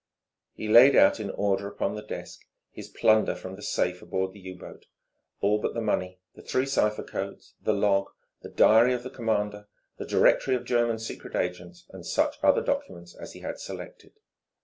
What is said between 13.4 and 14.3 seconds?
had selected.